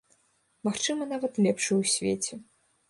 [0.69, 2.45] Магчыма, нават, лепшую ў свеце.